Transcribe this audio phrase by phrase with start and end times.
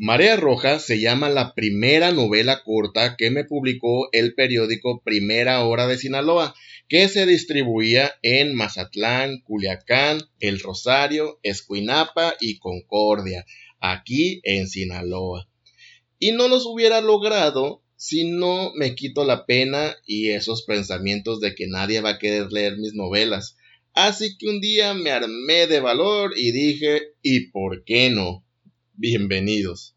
[0.00, 5.88] Marea Roja se llama la primera novela corta que me publicó el periódico Primera Hora
[5.88, 6.54] de Sinaloa,
[6.88, 13.44] que se distribuía en Mazatlán, Culiacán, El Rosario, Escuinapa y Concordia,
[13.80, 15.48] aquí en Sinaloa.
[16.20, 21.56] Y no los hubiera logrado si no me quito la pena y esos pensamientos de
[21.56, 23.56] que nadie va a querer leer mis novelas.
[23.94, 28.44] Así que un día me armé de valor y dije, ¿y por qué no?
[29.00, 29.94] Bienvenidos.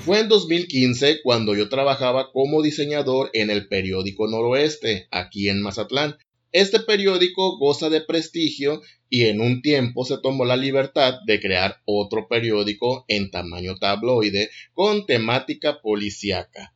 [0.00, 6.18] Fue en 2015 cuando yo trabajaba como diseñador en el periódico Noroeste, aquí en Mazatlán.
[6.52, 11.80] Este periódico goza de prestigio y en un tiempo se tomó la libertad de crear
[11.86, 16.73] otro periódico en tamaño tabloide con temática policíaca.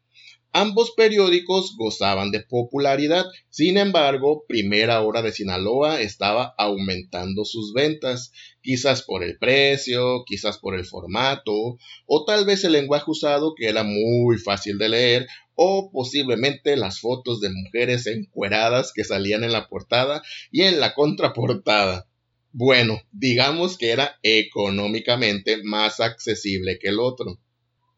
[0.53, 8.33] Ambos periódicos gozaban de popularidad, sin embargo, Primera Hora de Sinaloa estaba aumentando sus ventas,
[8.63, 13.69] quizás por el precio, quizás por el formato, o tal vez el lenguaje usado que
[13.69, 19.53] era muy fácil de leer, o posiblemente las fotos de mujeres encueradas que salían en
[19.53, 22.09] la portada y en la contraportada.
[22.53, 27.39] Bueno, digamos que era económicamente más accesible que el otro.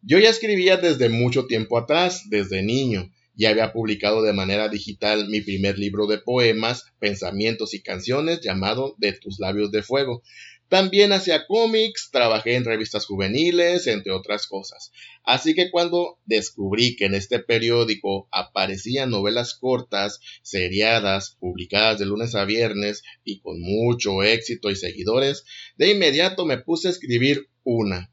[0.02, 3.10] Yo ya escribía desde mucho tiempo atrás, desde niño.
[3.34, 8.94] Ya había publicado de manera digital mi primer libro de poemas, pensamientos y canciones llamado
[8.98, 10.22] De tus labios de fuego.
[10.70, 14.90] También hacía cómics, trabajé en revistas juveniles, entre otras cosas.
[15.22, 22.34] Así que cuando descubrí que en este periódico aparecían novelas cortas, seriadas, publicadas de lunes
[22.34, 25.44] a viernes y con mucho éxito y seguidores,
[25.76, 28.10] de inmediato me puse a escribir una.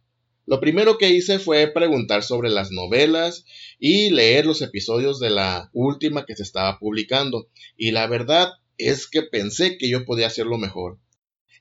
[0.48, 3.44] Lo primero que hice fue preguntar sobre las novelas
[3.80, 7.50] y leer los episodios de la última que se estaba publicando.
[7.76, 11.00] Y la verdad es que pensé que yo podía hacerlo mejor.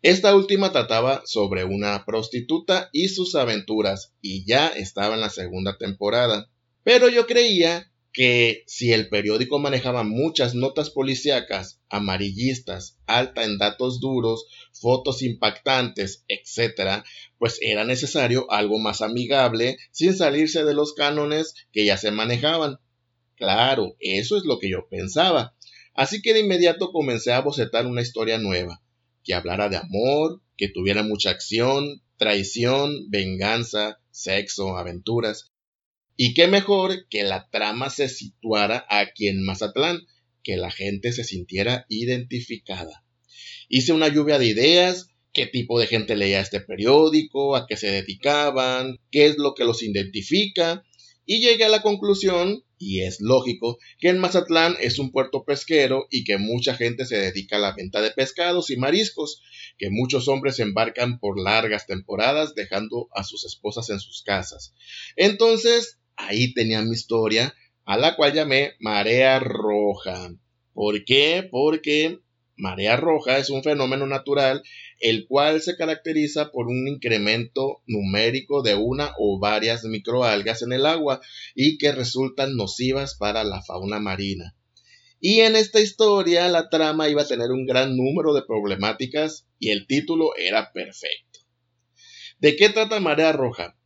[0.03, 5.79] Esta última trataba sobre una prostituta y sus aventuras y ya estaba en la segunda
[5.79, 6.49] temporada.
[6.85, 14.01] Pero yo creía que si el periódico manejaba muchas notas policíacas, amarillistas, alta en datos
[14.01, 17.05] duros, fotos impactantes, etc.,
[17.37, 22.79] pues era necesario algo más amigable sin salirse de los cánones que ya se manejaban.
[23.35, 25.55] Claro, eso es lo que yo pensaba.
[25.93, 28.81] Así que de inmediato comencé a bocetar una historia nueva,
[29.25, 35.53] que hablara de amor, que tuviera mucha acción, traición, venganza, sexo, aventuras,
[36.17, 40.01] y qué mejor que la trama se situara aquí en Mazatlán,
[40.43, 43.05] que la gente se sintiera identificada.
[43.69, 47.91] Hice una lluvia de ideas, qué tipo de gente leía este periódico, a qué se
[47.91, 50.85] dedicaban, qué es lo que los identifica,
[51.27, 56.07] y llegué a la conclusión, y es lógico, que en Mazatlán es un puerto pesquero
[56.11, 59.43] y que mucha gente se dedica a la venta de pescados y mariscos,
[59.77, 64.73] que muchos hombres embarcan por largas temporadas dejando a sus esposas en sus casas.
[65.17, 67.55] Entonces, ahí tenía mi historia,
[67.85, 70.31] a la cual llamé Marea Roja.
[70.77, 71.49] ¿Por qué?
[71.51, 72.21] Porque
[72.57, 74.63] marea roja es un fenómeno natural
[75.01, 80.87] el cual se caracteriza por un incremento numérico de una o varias microalgas en el
[80.87, 81.21] agua
[81.55, 84.55] y que resultan nocivas para la fauna marina.
[85.19, 89.71] Y en esta historia la trama iba a tener un gran número de problemáticas y
[89.71, 91.41] el título era perfecto.
[92.39, 93.79] ¿De qué trata Marea Roja?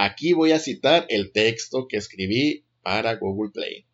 [0.00, 3.84] Aquí voy a citar el texto que escribí para Google Play.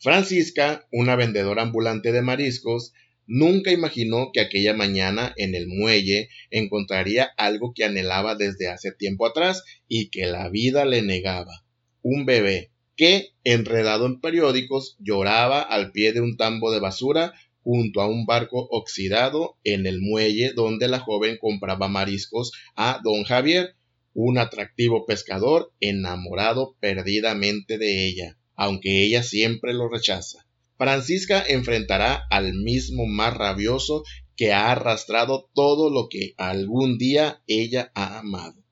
[0.00, 2.92] Francisca, una vendedora ambulante de mariscos,
[3.28, 9.26] nunca imaginó que aquella mañana en el muelle encontraría algo que anhelaba desde hace tiempo
[9.26, 11.64] atrás y que la vida le negaba.
[12.02, 17.32] Un bebé que, enredado en periódicos, lloraba al pie de un tambo de basura
[17.62, 23.22] junto a un barco oxidado en el muelle donde la joven compraba mariscos a don
[23.22, 23.76] Javier,
[24.14, 30.46] un atractivo pescador enamorado perdidamente de ella, aunque ella siempre lo rechaza.
[30.78, 34.04] Francisca enfrentará al mismo mar rabioso
[34.36, 38.64] que ha arrastrado todo lo que algún día ella ha amado.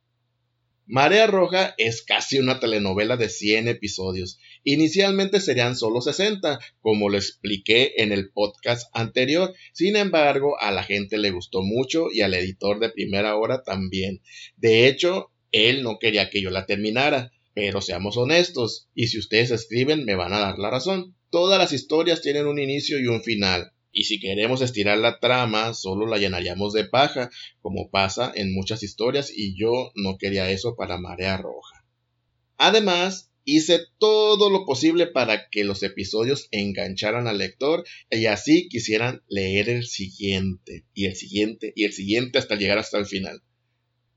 [0.86, 4.38] Marea Roja es casi una telenovela de 100 episodios.
[4.62, 9.54] Inicialmente serían solo 60, como lo expliqué en el podcast anterior.
[9.72, 14.20] Sin embargo, a la gente le gustó mucho y al editor de primera hora también.
[14.56, 19.50] De hecho, él no quería que yo la terminara, pero seamos honestos, y si ustedes
[19.50, 21.14] escriben me van a dar la razón.
[21.30, 25.74] Todas las historias tienen un inicio y un final, y si queremos estirar la trama,
[25.74, 30.74] solo la llenaríamos de paja, como pasa en muchas historias, y yo no quería eso
[30.76, 31.84] para Marea Roja.
[32.56, 39.22] Además, Hice todo lo posible para que los episodios engancharan al lector y así quisieran
[39.26, 43.42] leer el siguiente, y el siguiente, y el siguiente hasta llegar hasta el final.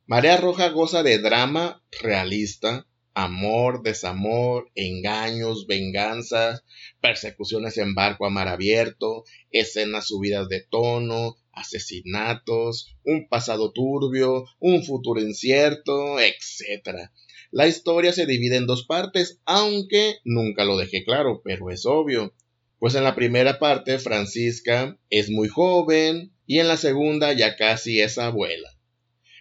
[0.07, 2.85] Marea Roja goza de drama realista,
[3.15, 6.63] amor, desamor, engaños, venganzas,
[7.01, 14.83] persecuciones en barco a mar abierto, escenas subidas de tono, asesinatos, un pasado turbio, un
[14.83, 17.09] futuro incierto, etc.
[17.49, 22.35] La historia se divide en dos partes, aunque nunca lo dejé claro, pero es obvio.
[22.77, 28.01] Pues en la primera parte Francisca es muy joven y en la segunda ya casi
[28.01, 28.74] es abuela.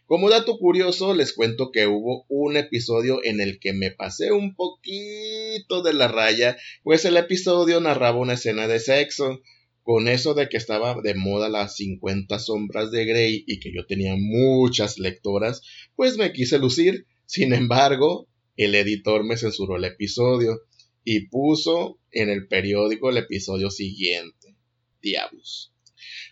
[0.07, 4.55] Como dato curioso, les cuento que hubo un episodio en el que me pasé un
[4.55, 9.41] poquito de la raya, pues el episodio narraba una escena de sexo.
[9.83, 13.85] Con eso de que estaba de moda las 50 sombras de Grey y que yo
[13.87, 15.61] tenía muchas lectoras,
[15.95, 20.61] pues me quise lucir sin embargo, el editor me censuró el episodio
[21.05, 24.57] y puso en el periódico el episodio siguiente.
[25.03, 25.74] Diablos.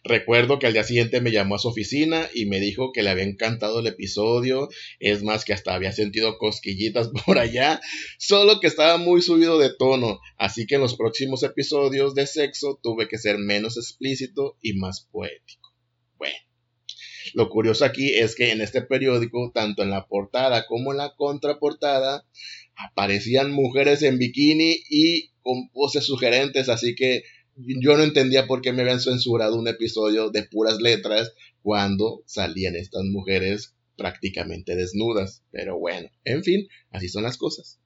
[0.05, 3.11] Recuerdo que al día siguiente me llamó a su oficina y me dijo que le
[3.11, 7.81] había encantado el episodio, es más que hasta había sentido cosquillitas por allá,
[8.19, 12.81] solo que estaba muy subido de tono, así que en los próximos episodios de sexo
[12.83, 15.75] tuve que ser menos explícito y más poético.
[16.19, 16.37] Bueno.
[17.35, 21.15] Lo curioso aquí es que en este periódico, tanto en la portada como en la
[21.15, 22.27] contraportada,
[22.77, 27.23] aparecían mujeres en bikini y con poses sugerentes, así que
[27.57, 31.33] yo no entendía por qué me habían censurado un episodio de puras letras
[31.63, 35.43] cuando salían estas mujeres prácticamente desnudas.
[35.51, 37.82] Pero bueno, en fin, así son las cosas.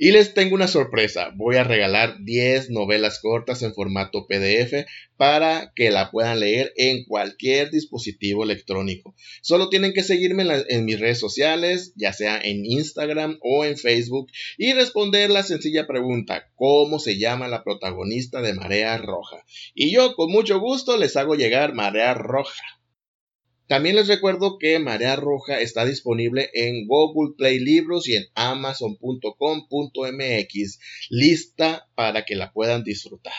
[0.00, 4.86] Y les tengo una sorpresa, voy a regalar 10 novelas cortas en formato PDF
[5.16, 9.16] para que la puedan leer en cualquier dispositivo electrónico.
[9.42, 14.30] Solo tienen que seguirme en, mis redes sociales, ya sea en Instagram o en Facebook,
[14.56, 19.44] y responder la sencilla pregunta, ¿cómo se llama la protagonista de Marea Roja?
[19.74, 22.77] Y yo con mucho gusto les hago llegar Marea Roja.
[23.68, 30.78] También les recuerdo que Marea Roja está disponible en Google Play Libros y en amazon.com.mx,
[31.10, 33.34] lista para que la puedan disfrutar.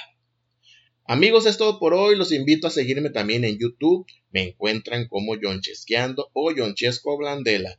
[1.06, 2.16] Amigos, es todo por hoy.
[2.16, 4.06] Los invito a seguirme también en YouTube.
[4.30, 7.76] Me encuentran como Chesqueando o Chesco Blandela.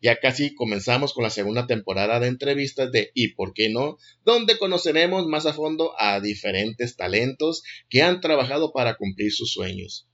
[0.00, 3.98] Ya casi comenzamos con la segunda temporada de entrevistas de ¿Y por qué no?
[4.24, 10.08] donde conoceremos más a fondo a diferentes talentos que han trabajado para cumplir sus sueños.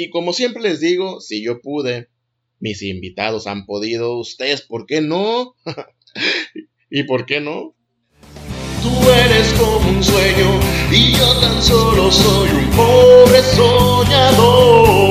[0.00, 2.08] Y como siempre les digo, si yo pude,
[2.60, 5.56] mis invitados han podido, ustedes, ¿por qué no?
[6.88, 7.74] ¿Y por qué no?
[8.80, 10.60] Tú eres como un sueño
[10.92, 15.07] y yo tan solo soy un pobre soñador.